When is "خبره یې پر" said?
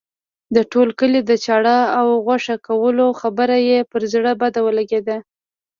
3.21-4.01